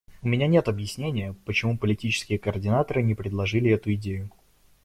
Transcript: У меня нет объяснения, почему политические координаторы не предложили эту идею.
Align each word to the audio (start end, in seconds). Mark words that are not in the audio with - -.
У 0.23 0.27
меня 0.27 0.47
нет 0.47 0.67
объяснения, 0.67 1.35
почему 1.45 1.77
политические 1.77 2.39
координаторы 2.39 3.03
не 3.03 3.13
предложили 3.13 3.69
эту 3.69 3.93
идею. 3.93 4.31